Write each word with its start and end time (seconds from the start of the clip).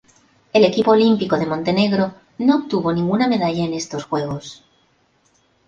El 0.51 0.63
equipo 0.65 0.93
olímpico 0.93 1.37
de 1.37 1.45
Montenegro 1.45 2.11
no 2.39 2.55
obtuvo 2.55 2.91
ninguna 2.91 3.27
medalla 3.27 3.63
en 3.63 3.75
estos 3.75 4.05
Juegos. 4.05 4.63